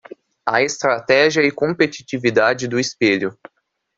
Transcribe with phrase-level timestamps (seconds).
[0.47, 3.37] A estratégia e competitividade do espelho